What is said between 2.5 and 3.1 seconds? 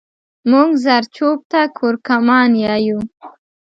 يايو